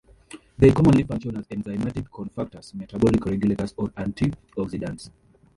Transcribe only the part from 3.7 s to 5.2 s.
or antioxidants.